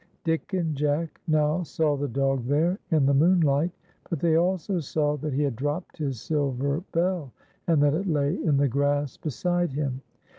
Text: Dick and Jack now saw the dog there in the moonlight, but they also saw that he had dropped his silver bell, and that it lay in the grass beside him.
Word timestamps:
Dick 0.23 0.53
and 0.53 0.75
Jack 0.75 1.21
now 1.27 1.61
saw 1.61 1.95
the 1.95 2.07
dog 2.07 2.45
there 2.45 2.79
in 2.89 3.05
the 3.05 3.13
moonlight, 3.13 3.69
but 4.09 4.19
they 4.19 4.35
also 4.35 4.79
saw 4.79 5.15
that 5.17 5.31
he 5.31 5.43
had 5.43 5.55
dropped 5.55 5.99
his 5.99 6.19
silver 6.19 6.83
bell, 6.91 7.31
and 7.67 7.83
that 7.83 7.93
it 7.93 8.07
lay 8.07 8.33
in 8.43 8.57
the 8.57 8.67
grass 8.67 9.15
beside 9.17 9.73
him. 9.73 10.01